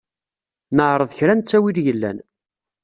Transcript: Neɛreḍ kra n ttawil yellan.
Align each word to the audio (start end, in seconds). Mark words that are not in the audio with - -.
Neɛreḍ 0.75 1.11
kra 1.17 1.33
n 1.35 1.39
ttawil 1.41 1.77
yellan. 1.85 2.17